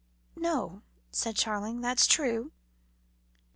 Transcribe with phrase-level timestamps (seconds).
[0.35, 0.81] "No,"
[1.11, 2.51] said Charling, "that's true."